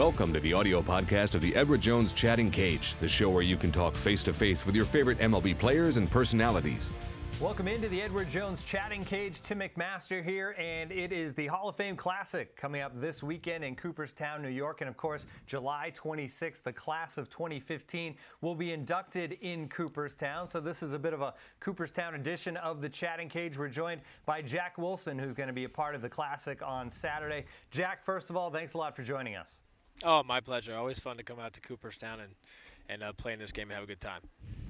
[0.00, 3.58] Welcome to the audio podcast of the Edward Jones Chatting Cage, the show where you
[3.58, 6.90] can talk face to face with your favorite MLB players and personalities.
[7.38, 9.42] Welcome into the Edward Jones Chatting Cage.
[9.42, 13.62] Tim McMaster here, and it is the Hall of Fame Classic coming up this weekend
[13.62, 14.80] in Cooperstown, New York.
[14.80, 20.48] And of course, July 26th, the class of 2015 will be inducted in Cooperstown.
[20.48, 23.58] So this is a bit of a Cooperstown edition of the Chatting Cage.
[23.58, 26.88] We're joined by Jack Wilson, who's going to be a part of the Classic on
[26.88, 27.44] Saturday.
[27.70, 29.60] Jack, first of all, thanks a lot for joining us.
[30.02, 30.74] Oh, my pleasure.
[30.74, 32.32] Always fun to come out to Cooperstown and,
[32.88, 34.22] and uh, play in this game and have a good time.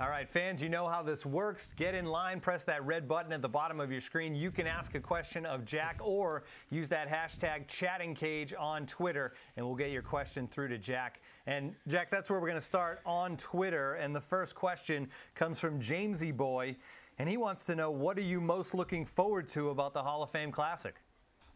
[0.00, 1.72] All right, fans, you know how this works.
[1.76, 4.34] Get in line, press that red button at the bottom of your screen.
[4.34, 9.34] You can ask a question of Jack or use that hashtag chatting cage on Twitter,
[9.56, 11.20] and we'll get your question through to Jack.
[11.46, 13.94] And Jack, that's where we're going to start on Twitter.
[13.94, 16.74] And the first question comes from Jamesy Boy,
[17.18, 20.22] and he wants to know what are you most looking forward to about the Hall
[20.22, 20.96] of Fame Classic?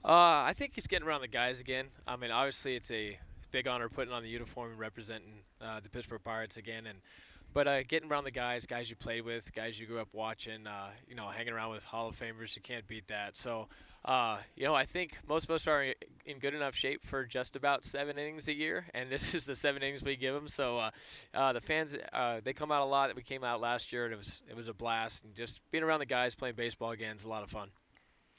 [0.04, 1.86] Uh, I think he's getting around the guys again.
[2.06, 3.18] I mean, obviously, it's a
[3.50, 6.86] big honor putting on the uniform and representing uh, the Pittsburgh Pirates again.
[6.86, 6.98] And
[7.56, 10.66] but uh, getting around the guys, guys you played with, guys you grew up watching,
[10.66, 13.34] uh, you know, hanging around with Hall of Famers, you can't beat that.
[13.34, 13.68] So,
[14.04, 15.94] uh, you know, I think most of us are
[16.26, 19.54] in good enough shape for just about seven innings a year, and this is the
[19.54, 20.48] seven innings we give them.
[20.48, 20.90] So, uh,
[21.32, 23.14] uh, the fans uh, they come out a lot.
[23.16, 25.24] We came out last year, and it was it was a blast.
[25.24, 27.70] And just being around the guys playing baseball again is a lot of fun.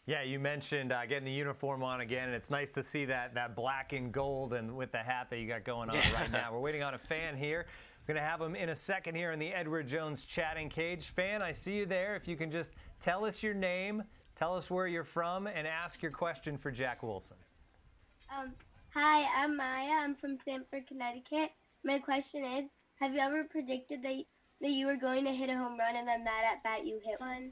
[0.07, 3.35] Yeah, you mentioned uh, getting the uniform on again, and it's nice to see that
[3.35, 6.13] that black and gold and with the hat that you got going on yeah.
[6.13, 6.53] right now.
[6.53, 7.65] We're waiting on a fan here.
[7.99, 11.07] We're going to have him in a second here in the Edward Jones chatting cage.
[11.07, 12.15] Fan, I see you there.
[12.15, 14.01] If you can just tell us your name,
[14.33, 17.35] tell us where you're from, and ask your question for Jack Wilson.
[18.33, 18.53] Um,
[18.93, 19.91] hi, I'm Maya.
[19.91, 21.49] I'm from Stamford, Connecticut.
[21.83, 22.69] My question is,
[23.01, 24.23] have you ever predicted that,
[24.61, 27.01] that you were going to hit a home run and then that at bat you
[27.05, 27.51] hit one?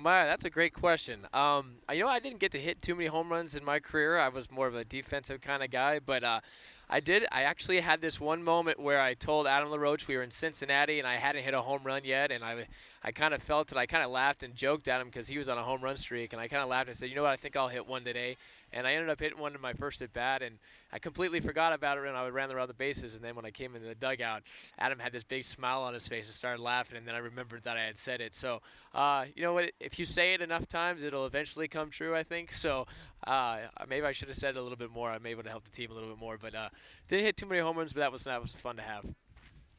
[0.00, 1.26] My, that's a great question.
[1.32, 4.16] Um, you know, I didn't get to hit too many home runs in my career.
[4.18, 6.40] I was more of a defensive kind of guy, but uh,
[6.88, 7.26] I did.
[7.32, 10.98] I actually had this one moment where I told Adam LaRoche we were in Cincinnati
[10.98, 12.68] and I hadn't hit a home run yet, and I,
[13.02, 13.78] I kind of felt it.
[13.78, 15.96] I kind of laughed and joked at him because he was on a home run
[15.96, 17.32] streak, and I kind of laughed and said, "You know what?
[17.32, 18.36] I think I'll hit one today."
[18.72, 20.58] And I ended up hitting one in my first at bat, and
[20.92, 23.14] I completely forgot about it when I would ran around the bases.
[23.14, 24.42] And then when I came into the dugout,
[24.78, 27.64] Adam had this big smile on his face and started laughing, and then I remembered
[27.64, 28.34] that I had said it.
[28.34, 28.60] So,
[28.94, 29.72] uh, you know what?
[29.80, 32.14] If you say it enough times, it'll eventually come true.
[32.14, 32.86] I think so.
[33.26, 33.58] Uh,
[33.88, 35.10] maybe I should have said it a little bit more.
[35.10, 36.68] I'm may have help the team a little bit more, but uh,
[37.08, 37.92] didn't hit too many home runs.
[37.92, 39.04] But that was that was fun to have.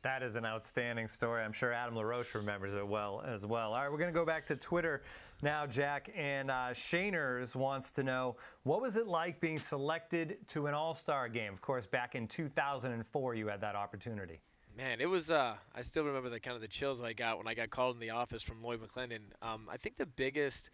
[0.02, 1.44] That is an outstanding story.
[1.44, 3.74] I'm sure Adam LaRoche remembers it well as well.
[3.74, 5.02] All right, we're going to go back to Twitter
[5.42, 6.10] now, Jack.
[6.16, 10.96] And uh, Shaners wants to know what was it like being selected to an All
[10.96, 11.52] Star game?
[11.52, 14.40] Of course, back in 2004, you had that opportunity.
[14.78, 15.32] Man, it was.
[15.32, 17.96] Uh, I still remember the kind of the chills I got when I got called
[17.96, 19.20] in the office from Lloyd McClendon.
[19.42, 20.70] Um, I think the biggest,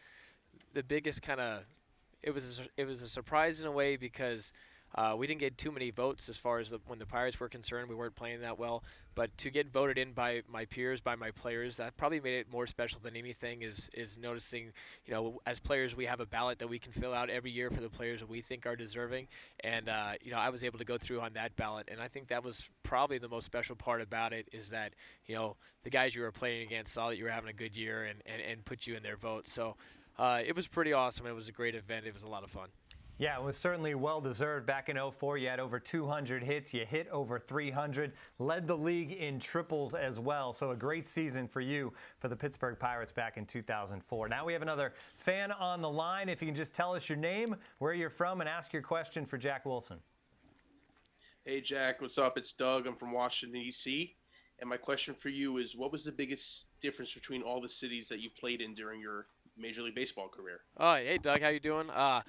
[0.75, 1.65] the biggest kind of,
[2.21, 4.53] it was a, it was a surprise in a way because
[4.95, 7.49] uh, we didn't get too many votes as far as the, when the Pirates were
[7.49, 7.89] concerned.
[7.89, 8.81] We weren't playing that well,
[9.13, 12.51] but to get voted in by my peers, by my players, that probably made it
[12.51, 13.61] more special than anything.
[13.61, 14.71] Is is noticing,
[15.05, 17.69] you know, as players, we have a ballot that we can fill out every year
[17.69, 19.27] for the players that we think are deserving,
[19.61, 22.07] and uh, you know, I was able to go through on that ballot, and I
[22.07, 24.93] think that was probably the most special part about it is that
[25.25, 27.75] you know the guys you were playing against saw that you were having a good
[27.75, 29.47] year and and, and put you in their vote.
[29.47, 29.75] So.
[30.17, 31.27] Uh, it was pretty awesome.
[31.27, 32.05] It was a great event.
[32.05, 32.69] It was a lot of fun.
[33.17, 34.65] Yeah, it was certainly well deserved.
[34.65, 36.73] Back in 04, you had over 200 hits.
[36.73, 40.51] You hit over 300, led the league in triples as well.
[40.51, 44.27] So a great season for you for the Pittsburgh Pirates back in 2004.
[44.27, 46.27] Now we have another fan on the line.
[46.27, 49.25] If you can just tell us your name, where you're from, and ask your question
[49.25, 49.99] for Jack Wilson.
[51.45, 52.37] Hey, Jack, what's up?
[52.37, 52.85] It's Doug.
[52.85, 54.15] I'm from Washington, D.C.
[54.59, 58.09] And my question for you is what was the biggest difference between all the cities
[58.09, 59.27] that you played in during your
[59.57, 60.61] Major League Baseball career?
[60.77, 61.41] Oh, hey, Doug.
[61.41, 61.89] How you doing?
[61.89, 62.21] Uh,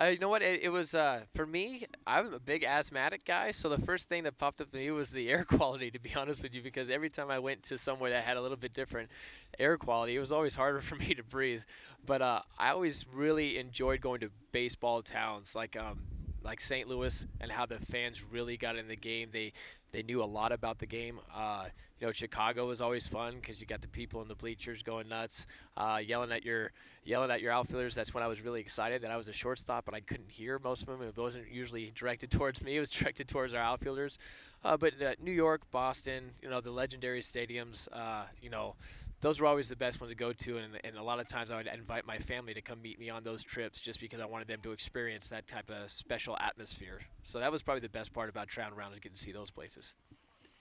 [0.00, 0.42] uh, you know what?
[0.42, 1.84] It, it was uh, for me.
[2.06, 5.10] I'm a big asthmatic guy, so the first thing that popped up to me was
[5.10, 5.90] the air quality.
[5.90, 8.42] To be honest with you, because every time I went to somewhere that had a
[8.42, 9.10] little bit different
[9.58, 11.62] air quality, it was always harder for me to breathe.
[12.04, 16.00] But uh, I always really enjoyed going to baseball towns like um,
[16.42, 16.88] like St.
[16.88, 19.28] Louis and how the fans really got in the game.
[19.32, 19.52] They
[19.92, 21.18] they knew a lot about the game.
[21.34, 21.64] Uh,
[21.98, 25.08] you know, Chicago was always fun because you got the people in the bleachers going
[25.08, 25.46] nuts,
[25.76, 26.72] uh, yelling at your
[27.04, 27.94] yelling at your outfielders.
[27.94, 30.58] That's when I was really excited that I was a shortstop, but I couldn't hear
[30.58, 31.02] most of them.
[31.02, 32.76] It wasn't usually directed towards me.
[32.76, 34.18] It was directed towards our outfielders.
[34.62, 38.76] Uh, but uh, New York, Boston, you know, the legendary stadiums, uh, you know,
[39.20, 41.50] those were always the best ones to go to, and, and a lot of times
[41.50, 44.26] I would invite my family to come meet me on those trips just because I
[44.26, 47.00] wanted them to experience that type of special atmosphere.
[47.22, 49.50] So that was probably the best part about traveling around is getting to see those
[49.50, 49.94] places.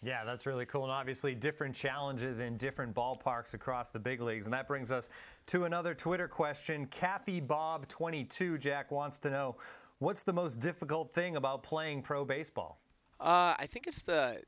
[0.02, 0.84] Yeah, that's really cool.
[0.84, 4.46] And obviously, different challenges in different ballparks across the big leagues.
[4.46, 5.10] And that brings us
[5.48, 6.86] to another Twitter question.
[6.86, 9.58] Kathy Bob22, Jack, wants to know
[10.00, 12.80] what's the most difficult thing about playing pro baseball?
[13.20, 14.42] Uh, I think it's the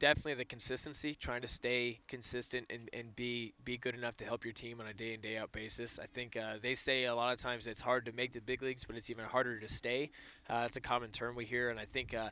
[0.00, 4.44] definitely the consistency, trying to stay consistent and, and be be good enough to help
[4.44, 6.00] your team on a day in day out basis.
[6.02, 8.62] I think uh, they say a lot of times it's hard to make the big
[8.62, 10.10] leagues, but it's even harder to stay.
[10.48, 12.30] Uh, it's a common term we hear, and I think uh,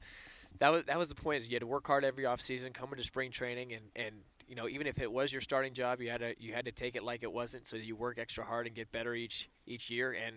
[0.59, 1.43] that was that was the point.
[1.43, 4.15] Is you had to work hard every offseason, come into spring training, and and
[4.49, 6.73] you know even if it was your starting job, you had to you had to
[6.73, 7.69] take it like it wasn't.
[7.69, 10.37] So you work extra hard and get better each each year and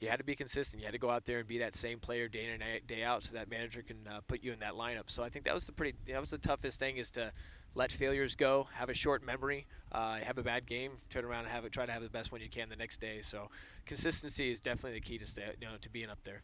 [0.00, 0.80] you had to be consistent.
[0.80, 3.02] You had to go out there and be that same player day in and day
[3.02, 5.08] out, so that manager can uh, put you in that lineup.
[5.10, 7.32] So I think that was the pretty that was the toughest thing is to
[7.74, 11.52] let failures go, have a short memory, uh, have a bad game, turn around and
[11.52, 13.20] have it, try to have the best one you can the next day.
[13.22, 13.48] So
[13.86, 16.42] consistency is definitely the key to stay, you know, to being up there.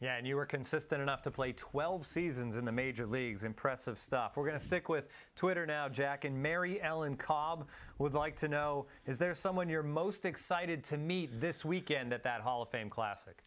[0.00, 3.44] Yeah, and you were consistent enough to play 12 seasons in the major leagues.
[3.44, 4.34] Impressive stuff.
[4.34, 6.24] We're going to stick with Twitter now, Jack.
[6.24, 7.68] And Mary Ellen Cobb
[7.98, 12.24] would like to know Is there someone you're most excited to meet this weekend at
[12.24, 13.42] that Hall of Fame Classic?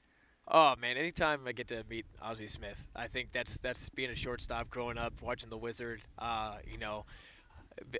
[0.48, 4.16] Oh man, anytime I get to meet Ozzie Smith, I think that's that's being a
[4.16, 6.02] shortstop growing up, watching the Wizard.
[6.20, 7.06] Uh, you know,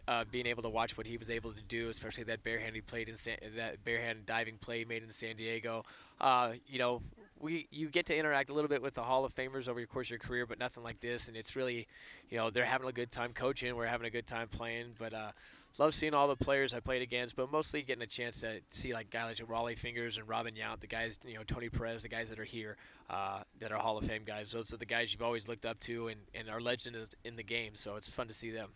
[0.08, 2.82] uh, being able to watch what he was able to do, especially that barehand he
[2.82, 5.86] played in San, that barehand diving play he made in San Diego.
[6.20, 7.02] Uh, you know,
[7.44, 9.86] we you get to interact a little bit with the Hall of Famers over the
[9.86, 11.28] course of your career, but nothing like this.
[11.28, 11.88] And it's really,
[12.30, 13.76] you know, they're having a good time coaching.
[13.76, 14.94] We're having a good time playing.
[14.98, 15.32] But uh,
[15.78, 18.94] love seeing all the players I played against, but mostly getting a chance to see
[18.94, 22.10] like guys like Rollie Fingers and Robin Yount, the guys, you know, Tony Perez, the
[22.10, 22.78] guys that are here,
[23.10, 24.52] uh, that are Hall of Fame guys.
[24.52, 27.44] Those are the guys you've always looked up to and, and are legends in the
[27.44, 27.76] game.
[27.76, 28.70] So it's fun to see them.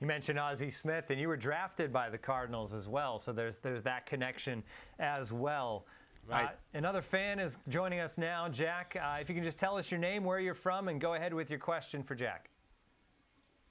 [0.00, 3.58] You mentioned Ozzie Smith, and you were drafted by the Cardinals as well, so there's
[3.58, 4.64] there's that connection
[4.98, 5.86] as well.
[6.28, 6.46] Right.
[6.46, 8.96] Uh, another fan is joining us now, Jack.
[9.00, 11.34] Uh, if you can just tell us your name, where you're from, and go ahead
[11.34, 12.48] with your question for Jack.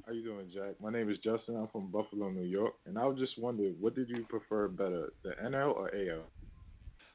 [0.05, 0.75] How you doing, Jack?
[0.81, 1.55] My name is Justin.
[1.55, 5.13] I'm from Buffalo, New York, and I was just wondering, what did you prefer better,
[5.23, 6.23] the NL or AL?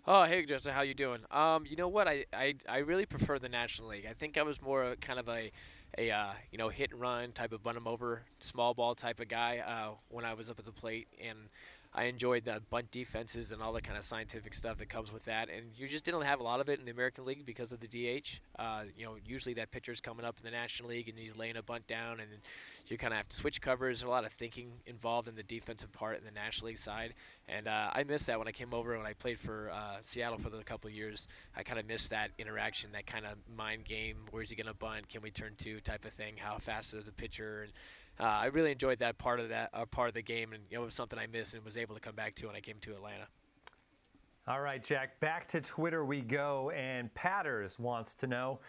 [0.09, 1.19] Oh, hey Justin, how you doing?
[1.33, 2.07] Um, you know what?
[2.07, 4.07] I, I, I really prefer the National League.
[4.09, 5.51] I think I was more kind of a
[5.99, 9.19] a uh, you know hit and run type of bun him over small ball type
[9.19, 11.39] of guy uh, when I was up at the plate and
[11.97, 15.25] I enjoyed the bunt defenses and all the kind of scientific stuff that comes with
[15.25, 15.49] that.
[15.49, 17.81] And you just didn't have a lot of it in the American League because of
[17.81, 18.39] the DH.
[18.59, 21.57] Uh, you know, usually that pitcher's coming up in the National League and he's laying
[21.57, 22.29] a bunt down, and
[22.87, 24.01] you kind of have to switch covers.
[24.01, 27.15] There's a lot of thinking involved in the defensive part in the National League side.
[27.49, 30.39] And uh, I missed that when I came over when I played for uh, Seattle
[30.39, 31.27] for a couple of years.
[31.57, 34.17] I kind of missed that interaction, that kind of mind game.
[34.31, 35.09] Where's he going to bunt?
[35.09, 35.81] Can we turn two?
[35.81, 36.35] Type of thing.
[36.37, 37.63] How fast is the pitcher?
[37.63, 37.73] And
[38.19, 40.77] uh, I really enjoyed that part of that uh, part of the game, and you
[40.77, 42.61] know, it was something I missed and was able to come back to when I
[42.61, 43.27] came to Atlanta.
[44.49, 45.19] All right, Jack.
[45.21, 48.61] Back to Twitter we go, and Patters wants to know.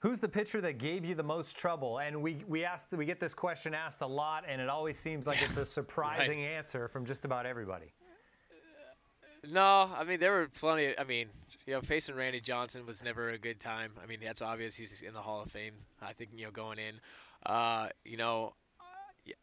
[0.00, 1.98] Who's the pitcher that gave you the most trouble?
[1.98, 5.26] And we we asked we get this question asked a lot, and it always seems
[5.26, 6.48] like it's a surprising right.
[6.48, 7.92] answer from just about everybody.
[9.50, 10.96] No, I mean there were plenty.
[10.98, 11.28] I mean,
[11.66, 13.92] you know, facing Randy Johnson was never a good time.
[14.02, 14.76] I mean, that's obvious.
[14.76, 15.74] He's in the Hall of Fame.
[16.00, 17.00] I think you know going in.
[17.44, 18.54] Uh, you know,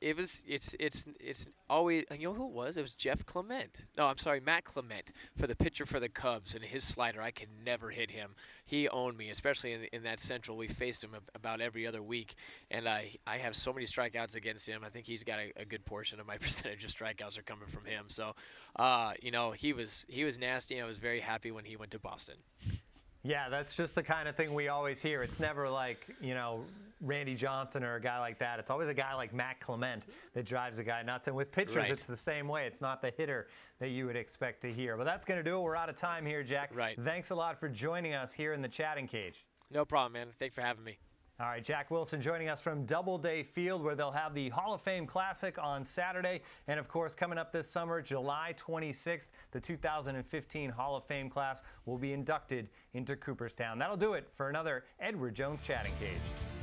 [0.02, 2.78] it was it's it's it's always you know who it was?
[2.78, 3.86] It was Jeff Clement.
[3.98, 7.22] No I'm sorry Matt Clement for the pitcher for the Cubs and his slider.
[7.22, 8.36] I can never hit him.
[8.66, 10.58] He owned me especially in, in that central.
[10.58, 12.36] We faced him about every other week
[12.70, 14.82] and I I have so many strikeouts against him.
[14.86, 17.68] I think he's got a, a good portion of my percentage of strikeouts are coming
[17.68, 18.06] from him.
[18.08, 18.36] So
[18.76, 21.76] uh, you know he was he was nasty and I was very happy when he
[21.76, 22.36] went to Boston.
[23.24, 25.22] Yeah, that's just the kind of thing we always hear.
[25.22, 26.64] It's never like, you know,
[27.02, 28.60] Randy Johnson or a guy like that.
[28.60, 30.04] It's always a guy like Matt Clement
[30.34, 31.28] that drives a guy nuts.
[31.28, 31.92] And with pitchers, right.
[31.92, 32.66] it's the same way.
[32.68, 33.48] It's not the hitter
[33.80, 34.98] that you would expect to hear.
[34.98, 35.62] But that's going to do it.
[35.62, 36.72] We're out of time here, Jack.
[36.74, 36.98] Right.
[37.04, 39.46] Thanks a lot for joining us here in the chatting cage.
[39.72, 40.28] No problem, man.
[40.38, 40.98] Thanks for having me.
[41.42, 44.82] All right, Jack Wilson joining us from Doubleday Field, where they'll have the Hall of
[44.82, 46.42] Fame Classic on Saturday.
[46.68, 51.64] And of course, coming up this summer, July 26th, the 2015 Hall of Fame class
[51.86, 53.80] will be inducted into Cooperstown.
[53.80, 56.59] That'll do it for another Edward Jones Chatting Cage.